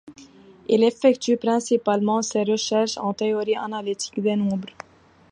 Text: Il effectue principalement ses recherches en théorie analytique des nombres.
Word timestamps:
Il 0.67 0.83
effectue 0.83 1.37
principalement 1.37 2.23
ses 2.23 2.41
recherches 2.41 2.97
en 2.97 3.13
théorie 3.13 3.55
analytique 3.55 4.19
des 4.19 4.35
nombres. 4.35 4.69